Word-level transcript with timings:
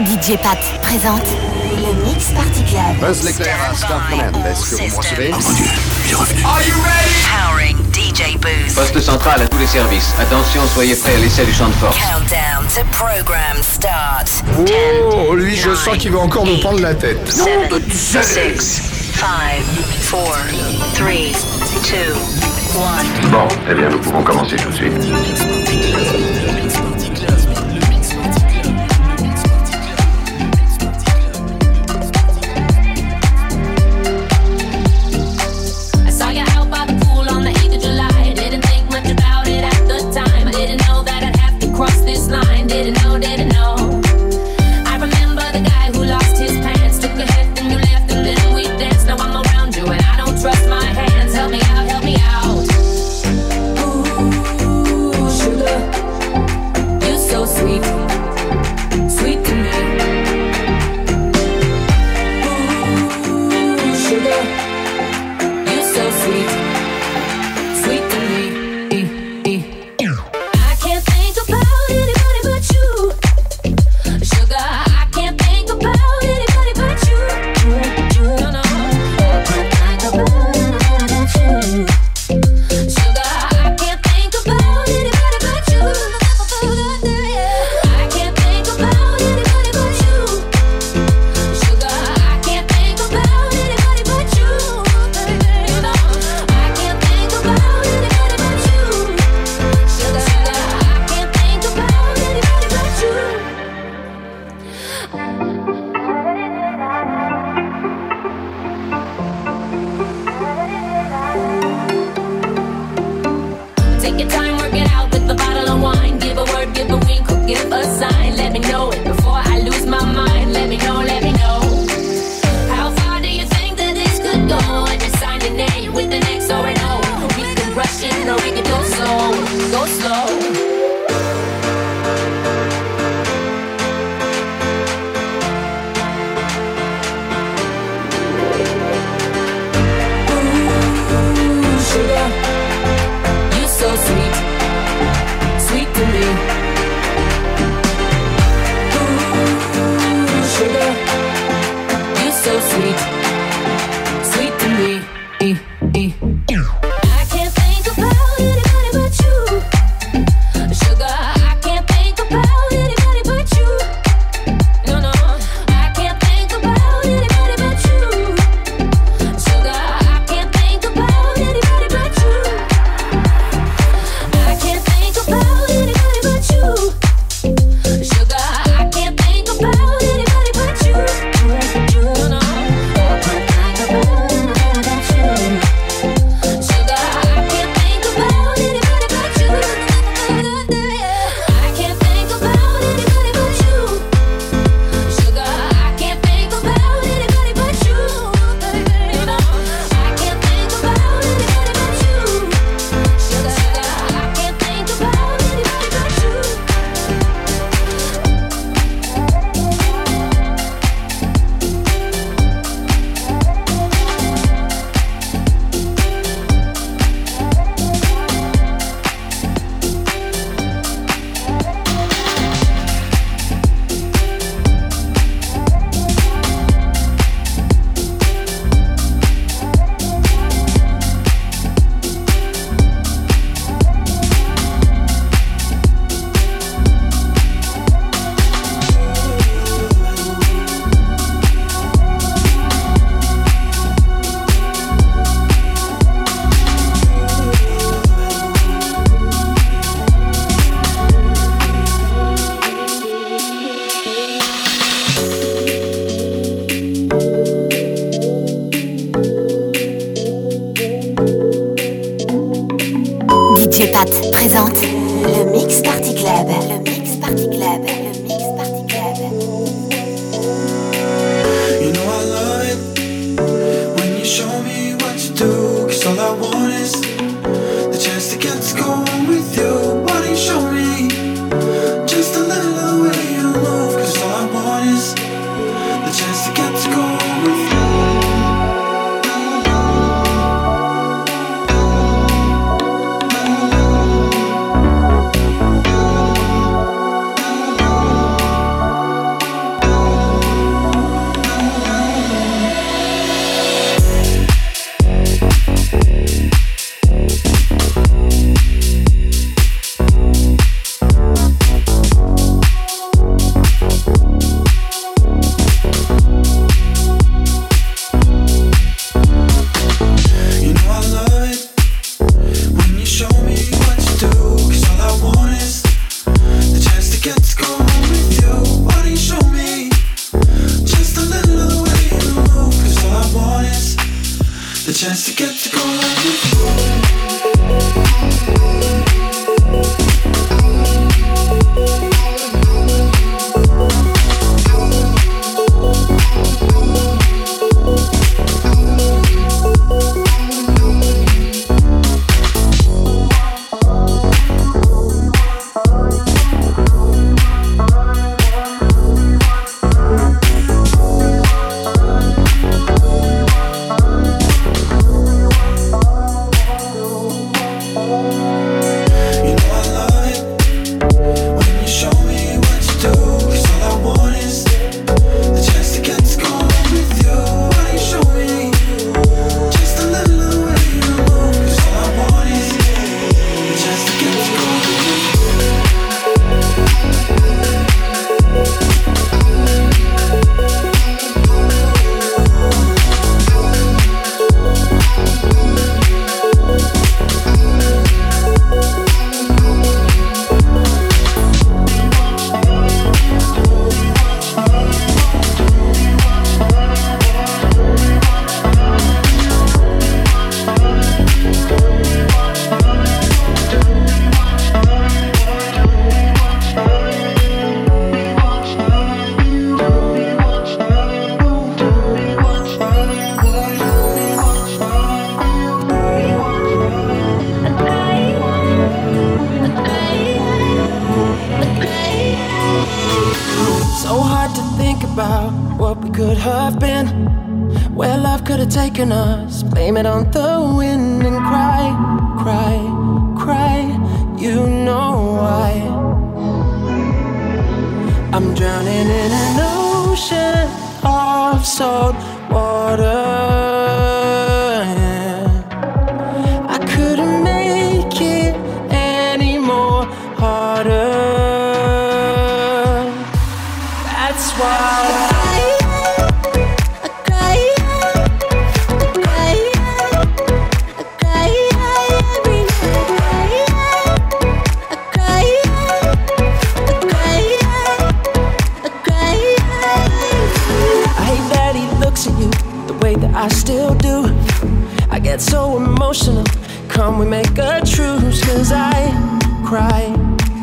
DJ 0.00 0.36
Pat 0.42 0.58
présente 0.82 1.22
le 1.70 2.04
Mix 2.04 2.26
Party 2.26 2.62
Club. 2.64 2.98
Buzz 3.00 3.24
l'éclair 3.24 3.56
à 3.70 3.74
Star 3.74 4.06
Command. 4.10 4.46
Est-ce 4.46 4.76
que 4.76 4.76
vous 4.76 4.90
me 4.90 4.96
recevez? 4.96 5.30
Oh 5.32 5.38
mon 5.42 5.52
dieu, 5.52 5.64
il 6.04 6.10
est 6.10 6.14
revenu. 6.14 6.44
Are 6.44 6.60
you 6.60 6.74
ready? 6.84 7.24
Powering 7.24 7.76
DJ 7.94 8.36
Booth. 8.36 8.74
Poste 8.74 9.00
central 9.00 9.40
à 9.40 9.48
tous 9.48 9.56
les 9.56 9.66
services. 9.66 10.12
Attention, 10.20 10.60
soyez 10.74 10.96
prêts 10.96 11.14
à 11.14 11.18
l'essai 11.18 11.46
du 11.46 11.54
champ 11.54 11.68
de 11.68 11.72
force. 11.74 11.96
Countdown 11.96 12.66
to 12.74 12.82
program 12.92 13.56
start. 13.62 14.44
Oh, 15.14 15.34
lui, 15.34 15.56
je 15.56 15.74
sens 15.74 15.96
qu'il 15.96 16.12
va 16.12 16.18
encore 16.18 16.44
nous 16.44 16.58
prendre 16.58 16.80
la 16.80 16.94
tête. 16.94 17.26
7, 17.26 17.72
6, 17.90 18.82
5, 19.14 19.20
4, 19.20 19.24
3, 20.08 20.20
2, 20.98 21.04
1. 23.24 23.28
Bon, 23.30 23.48
eh 23.70 23.74
bien, 23.74 23.88
nous 23.88 23.98
pouvons 23.98 24.22
commencer 24.22 24.56
tout 24.56 24.68
de 24.68 24.74
suite. 24.74 24.92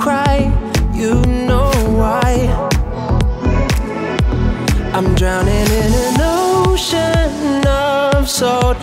cry, 0.04 0.52
you 0.94 1.14
know 1.48 1.72
why. 1.96 2.34
I'm 4.94 5.16
drowning 5.16 5.68
in 5.84 5.92
an 6.08 6.20
ocean 6.20 7.66
of 7.66 8.30
salt. 8.30 8.76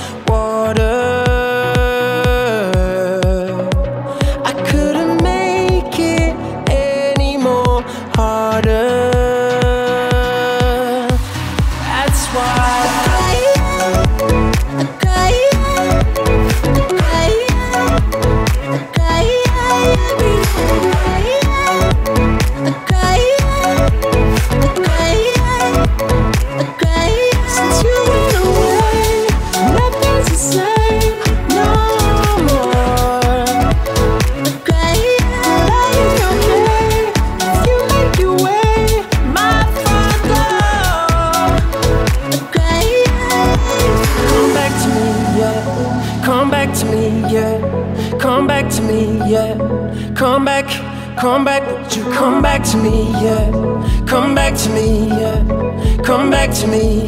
to 56.53 56.67
me 56.67 57.05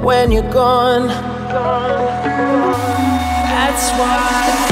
when 0.00 0.32
you're 0.32 0.50
gone. 0.50 1.08
That's 3.48 3.90
why. 3.98 4.65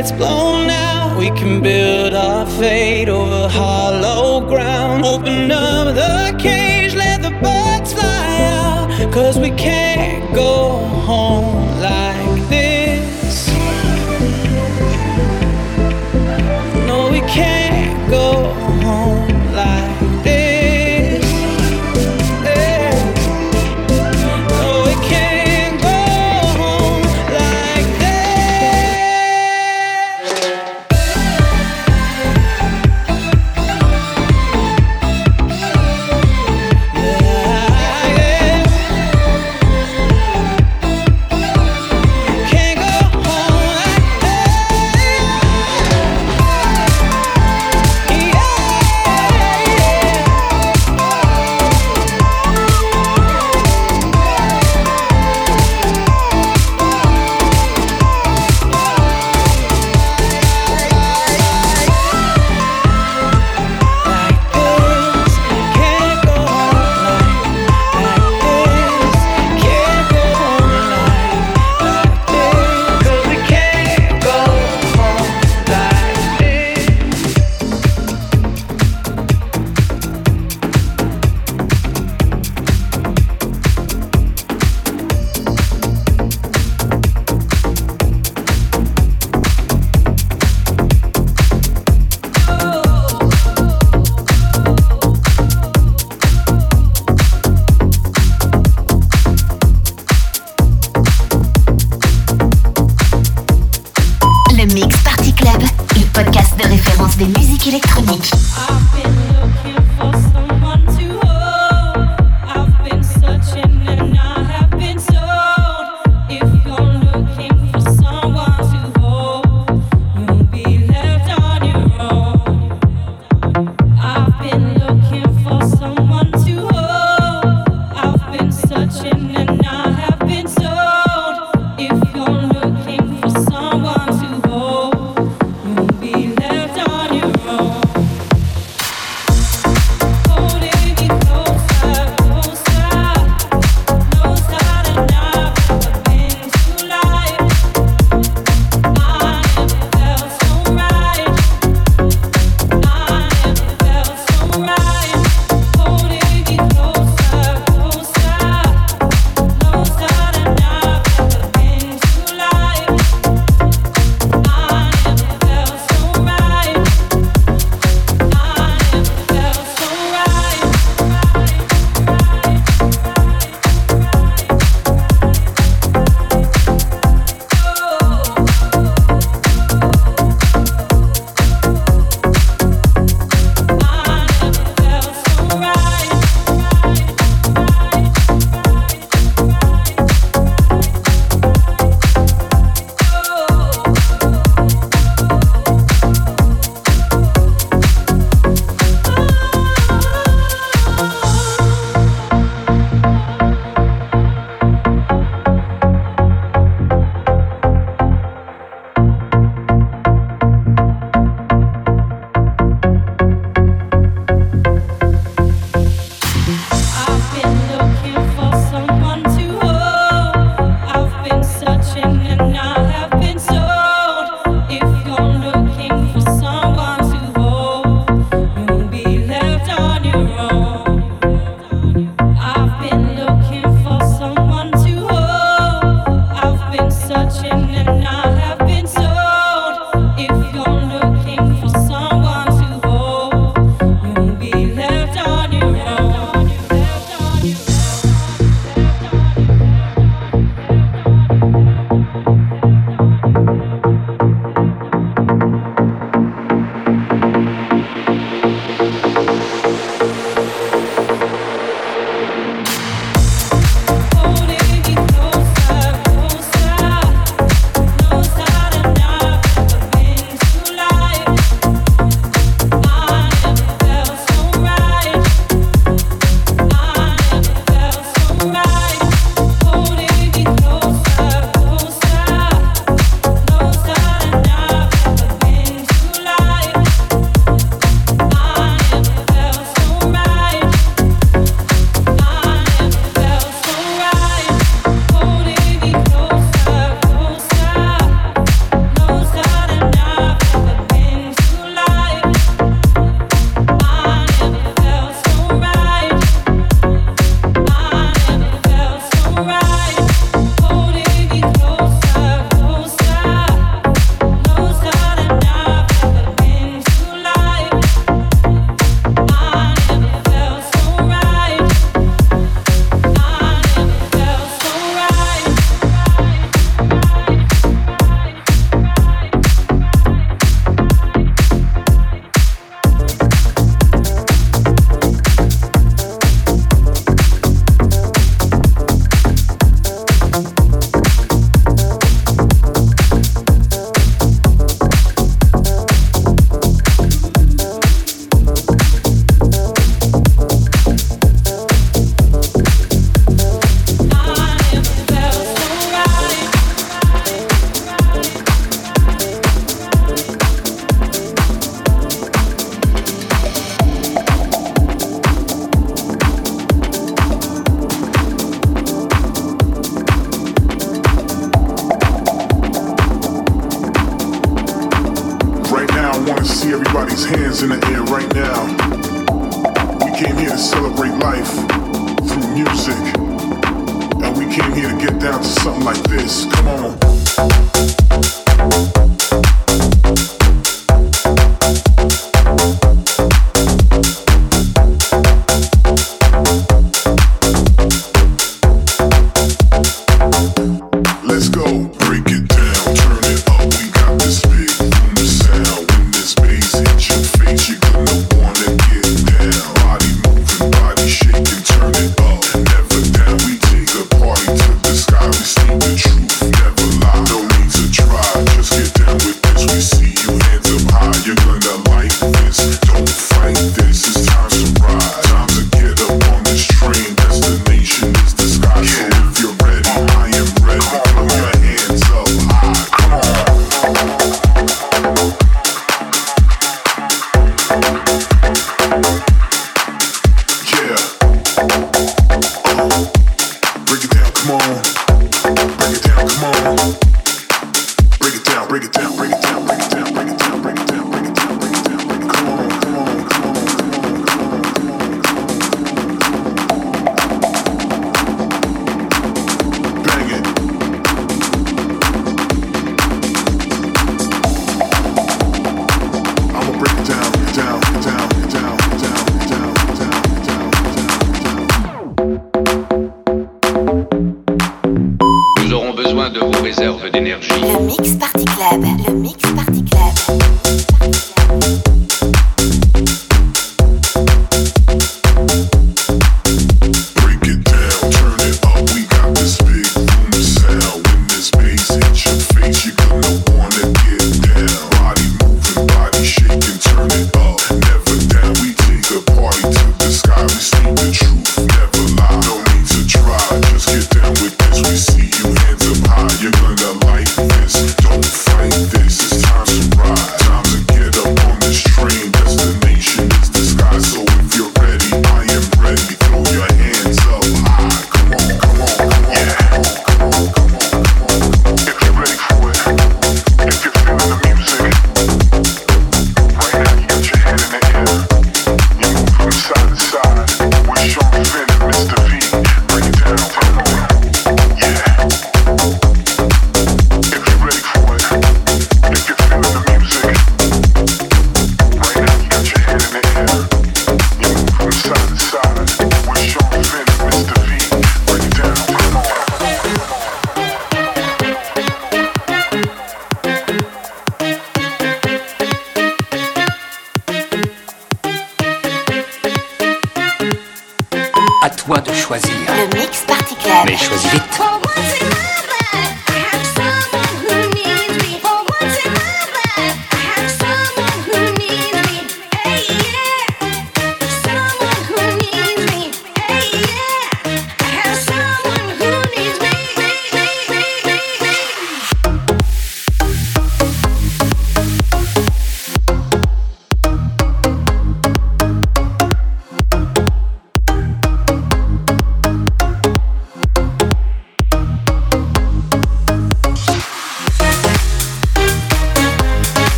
lights 0.00 0.12
blown 0.12 0.70
out. 0.70 1.18
We 1.18 1.28
can 1.30 1.62
build 1.62 2.14
our 2.14 2.46
fate 2.46 3.08
over 3.08 3.48
hollow 3.48 4.40
ground. 4.48 5.04
Open 5.04 5.52
up 5.52 5.94
the 5.94 6.38
cage, 6.38 6.94
let 6.94 7.20
the 7.20 7.30
birds 7.42 7.92
fly 7.92 8.38
out. 8.44 9.12
Cause 9.12 9.38
we 9.38 9.50
can't 9.50 10.34
go 10.34 10.78
home 11.04 11.80
like. 11.80 12.29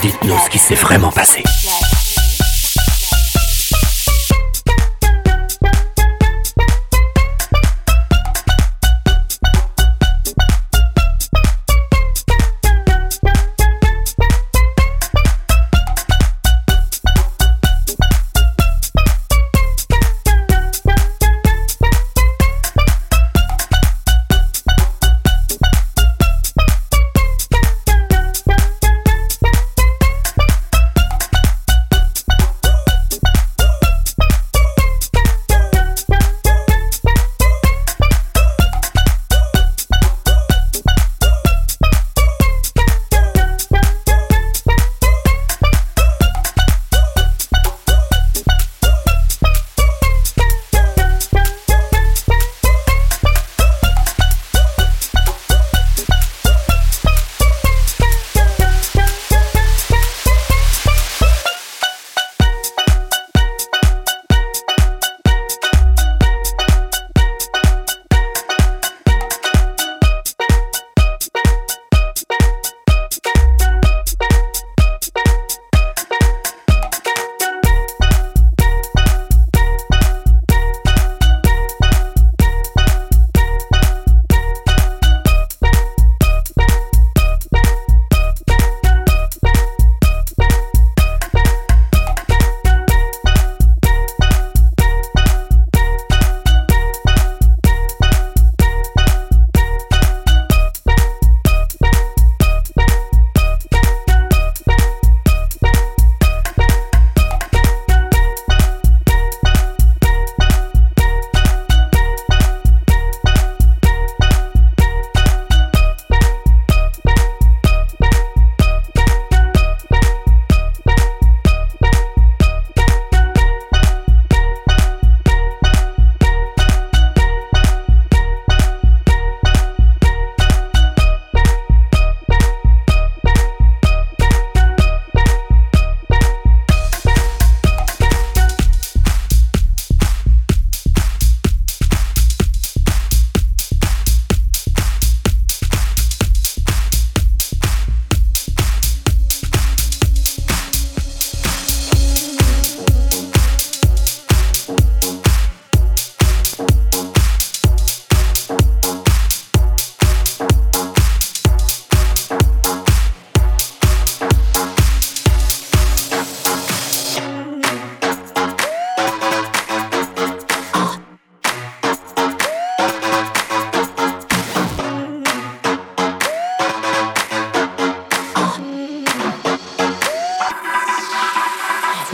Dites-nous 0.00 0.38
ce 0.38 0.50
qui 0.50 0.58
s'est 0.58 0.74
vraiment 0.74 1.12
passé. 1.12 1.42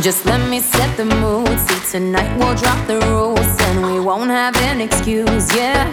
Just 0.03 0.27
let 0.27 0.51
me 0.51 0.59
set 0.59 0.97
the 0.97 1.05
mood. 1.05 1.57
See, 1.61 1.93
tonight 1.93 2.37
we'll 2.37 2.57
drop 2.57 2.89
the 2.89 2.99
rules 3.07 3.47
and 3.67 3.87
we 3.87 4.01
won't 4.01 4.31
have 4.31 4.57
an 4.57 4.81
excuse, 4.81 5.47
yeah. 5.55 5.87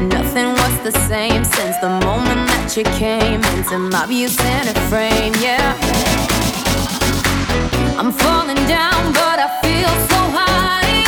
Nothing 0.00 0.48
was 0.52 0.74
the 0.80 0.92
same 1.06 1.44
since 1.44 1.76
the 1.82 1.90
moment 1.90 2.48
that 2.48 2.74
you 2.78 2.84
came 2.96 3.44
into 3.52 3.78
my 3.78 4.06
view 4.06 4.28
center 4.28 4.72
frame, 4.88 5.34
yeah. 5.38 5.76
I'm 8.00 8.10
falling 8.10 8.62
down, 8.64 9.12
but 9.12 9.36
I 9.46 9.48
feel 9.60 9.92
so 10.08 10.20
high. 10.32 11.04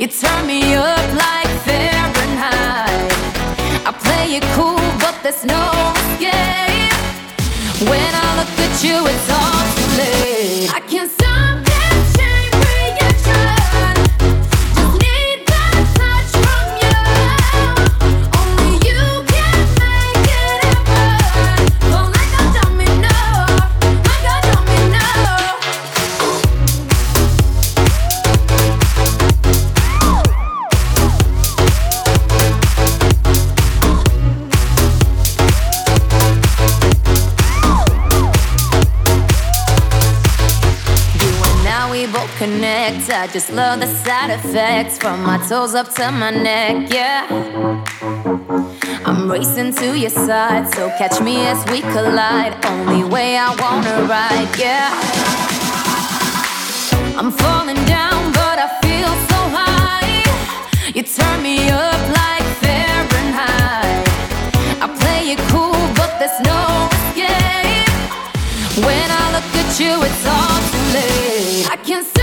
You 0.00 0.06
turn 0.06 0.46
me 0.46 0.74
up 0.76 1.08
like 1.12 1.50
Fahrenheit. 1.68 3.12
I 3.84 3.92
play 3.92 4.36
it 4.38 4.44
cool, 4.56 4.80
but 4.96 5.14
there's 5.22 5.44
no 5.44 5.64
escape. 6.16 6.96
When 7.84 8.10
I 8.24 8.26
look 8.38 8.52
at 8.64 8.82
you, 8.82 8.96
it's 9.12 9.30
all. 9.30 9.77
I 10.00 10.80
can't 10.86 11.17
I 43.18 43.26
just 43.26 43.50
love 43.50 43.80
the 43.80 43.88
side 43.88 44.30
effects 44.30 44.96
from 44.96 45.24
my 45.24 45.38
toes 45.48 45.74
up 45.74 45.92
to 45.94 46.12
my 46.12 46.30
neck, 46.30 46.88
yeah. 46.88 47.26
I'm 49.04 49.28
racing 49.28 49.74
to 49.74 49.98
your 49.98 50.10
side, 50.10 50.72
so 50.72 50.88
catch 50.90 51.20
me 51.20 51.44
as 51.46 51.58
we 51.68 51.80
collide. 51.80 52.64
Only 52.64 53.02
way 53.02 53.36
I 53.36 53.48
wanna 53.62 54.06
ride, 54.06 54.50
yeah. 54.56 54.94
I'm 57.18 57.32
falling 57.32 57.82
down, 57.86 58.30
but 58.30 58.56
I 58.66 58.68
feel 58.82 59.12
so 59.30 59.40
high. 59.58 60.22
You 60.94 61.02
turn 61.02 61.42
me 61.42 61.68
up 61.70 62.00
like 62.20 62.46
Fahrenheit. 62.62 64.06
I 64.80 64.86
play 65.00 65.32
it 65.34 65.40
cool, 65.50 65.82
but 65.98 66.10
there's 66.20 66.38
no 66.52 66.60
escape. 66.94 67.90
When 68.86 69.08
I 69.10 69.24
look 69.34 69.50
at 69.62 69.70
you, 69.80 69.94
it's 70.06 70.24
all 70.24 70.58
too 70.70 70.84
late. 70.94 71.68
I 71.68 71.76
can't 71.84 72.17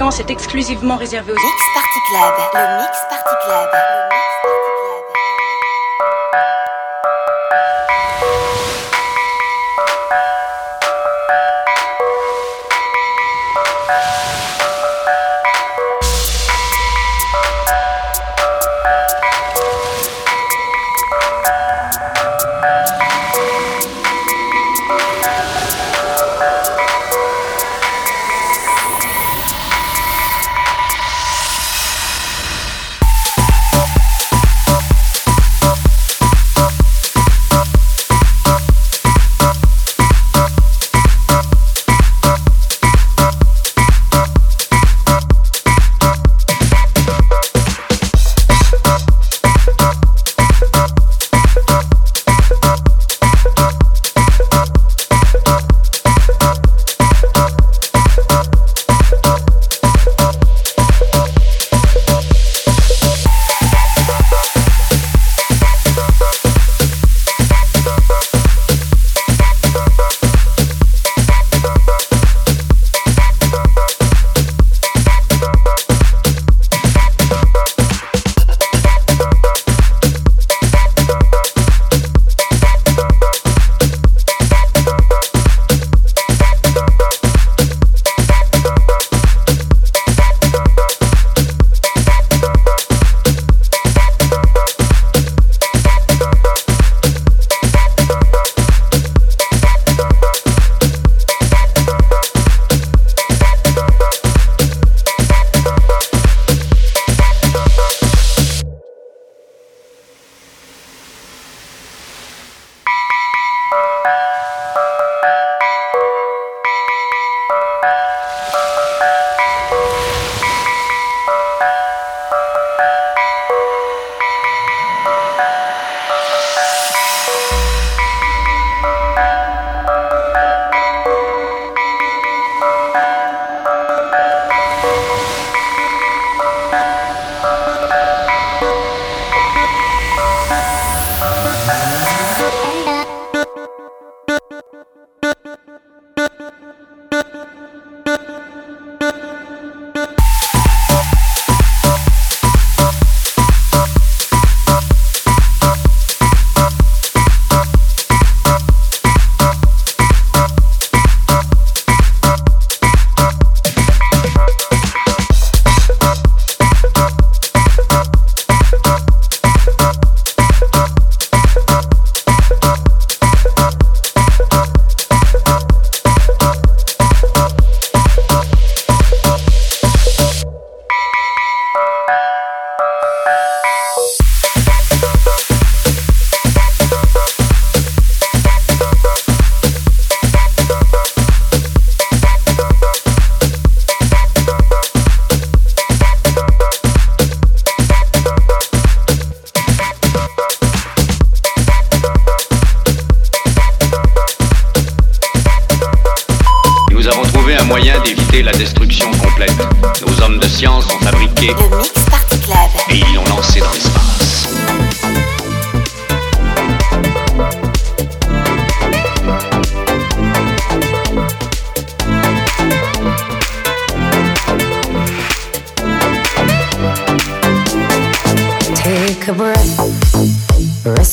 fréquence 0.00 0.20
est 0.20 0.30
exclusivement 0.30 0.96
réservée 0.96 1.32
aux... 1.32 1.36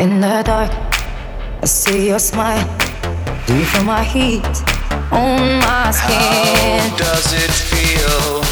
In 0.00 0.18
the 0.18 0.42
dark, 0.42 0.70
I 1.60 1.66
see 1.66 2.08
your 2.08 2.18
smile. 2.18 2.66
Do 3.46 3.54
you 3.54 3.66
feel 3.66 3.84
my 3.84 4.02
heat 4.02 4.42
on 5.12 5.60
my 5.60 5.90
skin? 5.90 6.80
How 6.80 6.96
does 6.96 7.34
it 7.34 7.50
feel? 7.50 8.49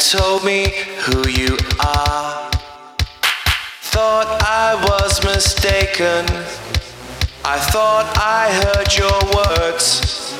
Told 0.00 0.42
me 0.44 0.72
who 1.04 1.28
you 1.28 1.58
are? 1.78 2.50
Thought 3.92 4.40
I 4.40 4.74
was 4.88 5.22
mistaken. 5.22 6.24
I 7.44 7.58
thought 7.68 8.08
I 8.16 8.48
heard 8.64 8.88
your 8.96 9.20
words. 9.36 10.32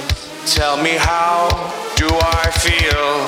Tell 0.47 0.83
me 0.83 0.97
how 0.97 1.49
do 1.95 2.09
I 2.09 2.51
feel? 2.65 3.21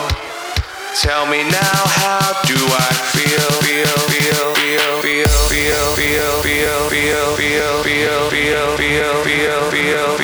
Tell 0.97 1.27
me 1.27 1.45
now 1.45 1.83
how 2.01 2.33
do 2.49 2.57
I 2.57 2.93
feel? 3.13 3.53
Feel, 3.61 3.93
feel, 4.09 4.49
feel, 4.49 4.89
feel, 5.03 5.29
feel, 5.53 5.95
feel, 5.97 6.43
feel, 6.43 6.89
feel, 6.89 7.37
feel, 7.37 7.83
feel, 7.83 8.31
feel, 8.31 8.77
feel, 8.79 9.23
feel, 9.25 9.71
feel, 9.71 10.22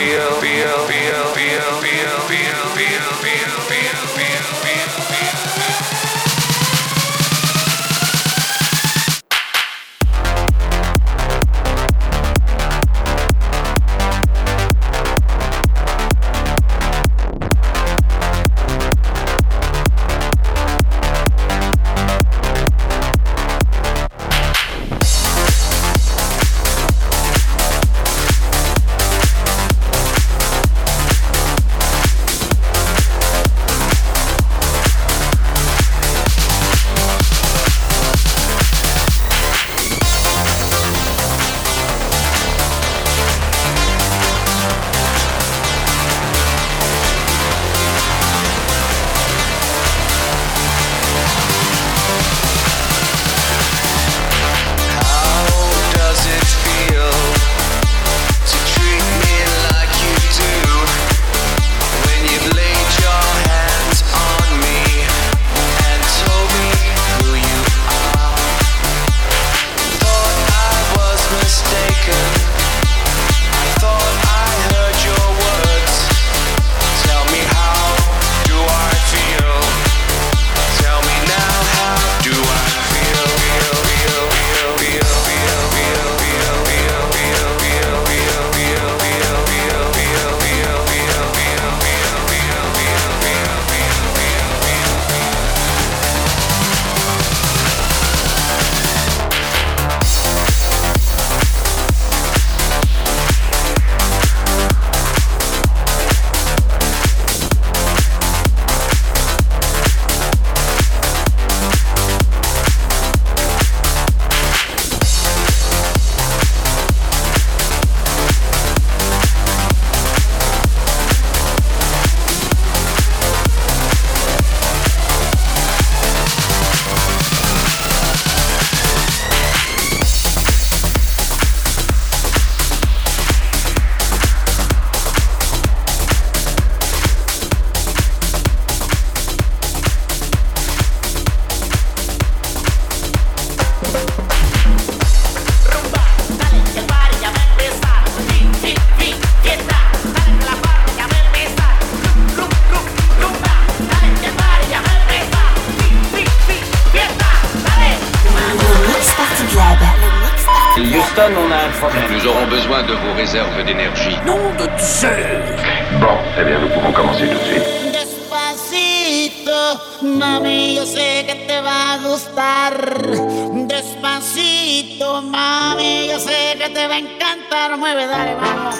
Despacito, 173.67 175.23
mami, 175.23 176.09
yo 176.09 176.19
sé 176.19 176.57
que 176.59 176.71
te 176.71 176.87
va 176.87 176.95
a 176.95 176.99
encantar. 176.99 177.77
Mueve, 177.77 178.07
dale, 178.07 178.35
vamos. 178.37 178.75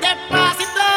Despacito. 0.00 0.91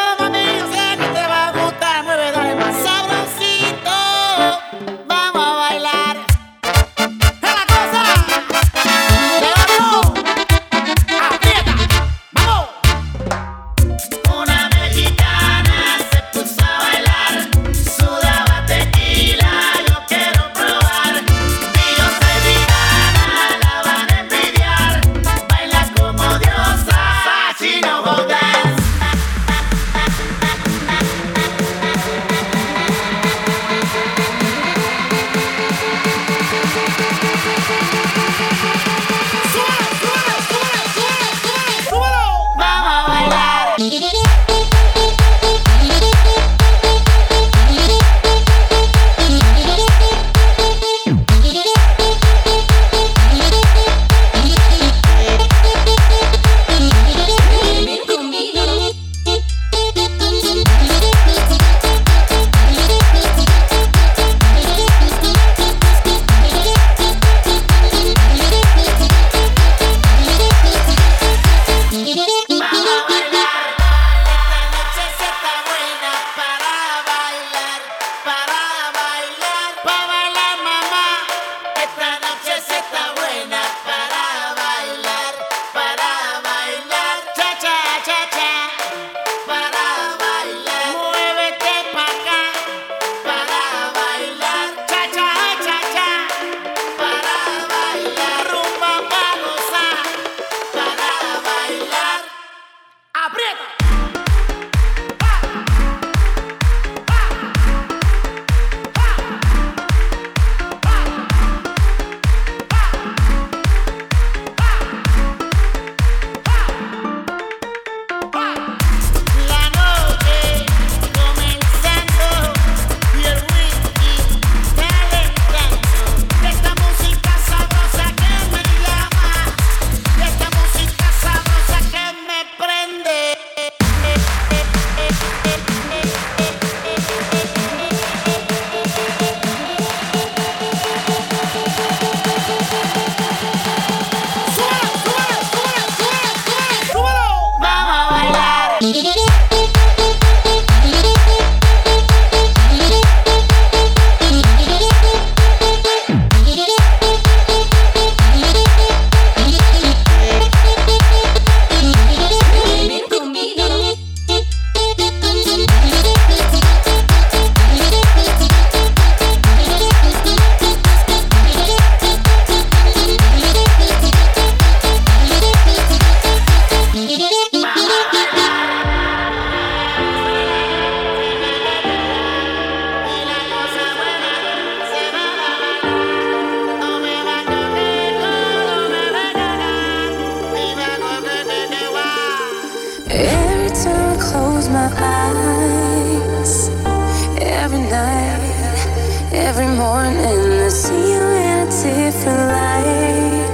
every 199.46 199.68
morning. 199.68 200.42
I 200.66 200.70
see 200.70 201.12
you 201.12 201.22
in 201.22 201.60
a 201.60 201.70
different 201.70 202.44
light. 202.50 203.46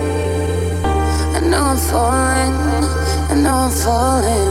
I 1.36 1.40
know 1.50 1.64
I'm 1.72 1.78
falling, 1.78 2.56
I 3.30 3.36
know 3.36 3.56
I'm 3.66 3.72
falling. 3.72 4.51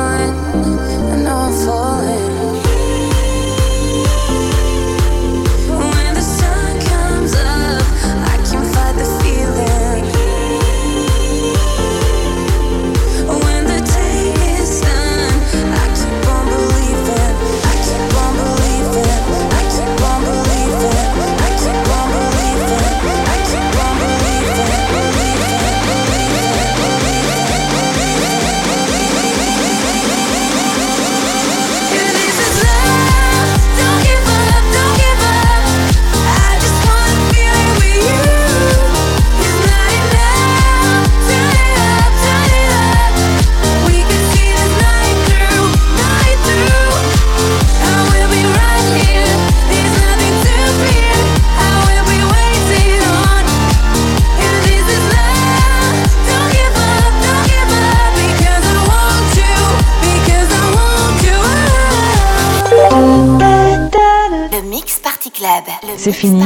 C'est 66.03 66.13
fini. 66.13 66.41